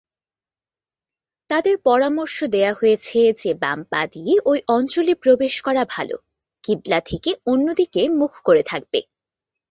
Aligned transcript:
তাদের 1.49 1.75
পরামর্শ 1.83 2.37
দেওয়া 2.43 2.73
হয়েছে 2.73 3.19
যে 3.33 3.51
বাম 3.53 3.79
পা 3.83 4.01
দিয়ে 4.11 4.33
ওই 4.45 4.59
অঞ্চলে 4.67 5.13
প্রবেশ 5.15 5.53
করা 5.61 5.83
ভাল 5.89 6.09
কিবলা 6.63 6.99
থেকে 7.01 7.29
অন্য 7.45 7.67
দিকে 7.73 8.01
মুখ 8.09 8.31
করে 8.43 8.63
থাকবে। 8.63 8.99